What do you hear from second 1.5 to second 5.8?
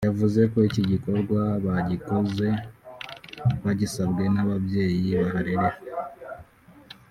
bagikoze bagisabwe n’ababyeyi baharerera